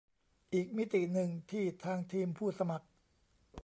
[0.53, 2.87] อีกมิติหนึ่ง ที่ทางทีมผู้สมัคร